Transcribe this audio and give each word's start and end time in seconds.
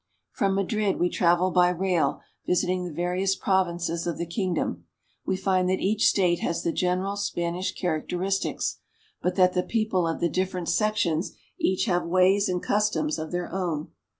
From 0.31 0.55
Madrid 0.55 0.99
we 0.99 1.09
travel 1.09 1.51
by 1.51 1.69
rail, 1.69 2.21
visiting 2.47 2.85
the 2.85 2.91
various 2.91 3.35
provinces 3.35 4.07
of 4.07 4.17
the 4.17 4.25
kingdom. 4.25 4.85
We 5.27 5.37
find 5.37 5.69
that 5.69 5.79
each 5.79 6.07
state 6.07 6.39
has 6.39 6.63
the 6.63 6.71
general 6.71 7.15
Spanish 7.15 7.71
characteristics, 7.75 8.79
but 9.21 9.35
that 9.35 9.53
the 9.53 9.61
people 9.61 10.07
of 10.07 10.19
the 10.19 10.27
different 10.27 10.69
sections 10.69 11.33
each 11.59 11.85
have 11.85 12.07
ways 12.07 12.49
and 12.49 12.63
customs 12.63 13.19
of 13.19 13.31
their 13.31 13.53
own. 13.53 13.89